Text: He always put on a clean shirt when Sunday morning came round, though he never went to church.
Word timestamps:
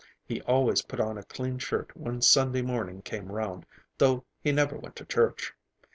He 0.25 0.41
always 0.41 0.81
put 0.81 0.99
on 0.99 1.19
a 1.19 1.23
clean 1.23 1.59
shirt 1.59 1.95
when 1.95 2.23
Sunday 2.23 2.63
morning 2.63 3.03
came 3.03 3.31
round, 3.31 3.67
though 3.99 4.23
he 4.39 4.51
never 4.51 4.75
went 4.75 4.95
to 4.95 5.05
church. 5.05 5.53